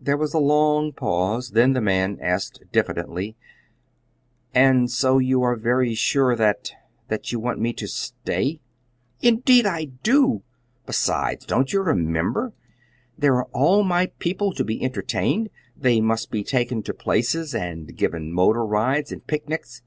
[0.00, 3.36] There was a long pause, then the man asked diffidently:
[4.52, 6.72] "And so you are very sure that
[7.06, 8.58] that you want me to stay?"
[9.22, 10.42] "Indeed I do!
[10.86, 12.52] Besides, don't you remember?
[13.16, 15.50] there are all my people to be entertained.
[15.76, 19.82] They must be taken to places, and given motor rides and picnics.